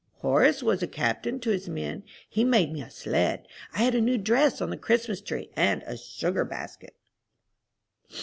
[0.21, 2.01] Horace was a captain to his men.
[2.27, 3.47] He made me a sled.
[3.71, 6.95] I had a new dress on the Christmas tree, and a sugar basket.